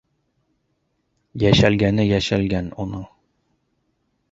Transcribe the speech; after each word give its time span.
Йәшәлгәне 1.43 2.07
йәшәлгән 2.11 2.73
уның. 2.87 3.07